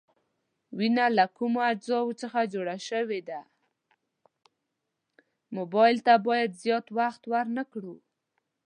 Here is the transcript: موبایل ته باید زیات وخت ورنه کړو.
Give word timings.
موبایل 5.57 5.97
ته 6.05 6.13
باید 6.25 6.51
زیات 6.63 6.85
وخت 6.99 7.21
ورنه 7.31 7.63
کړو. 7.71 7.95